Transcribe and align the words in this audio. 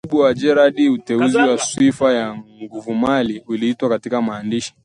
Kwa 0.01 0.07
mujibu 0.07 0.21
wa 0.23 0.33
Gerard 0.33 0.79
Utenzi 0.89 1.37
wa 1.37 1.57
Swifa 1.57 2.13
ya 2.13 2.35
Nguvumali 2.63 3.43
ulitiwa 3.47 3.89
katika 3.89 4.21
maandishi 4.21 4.73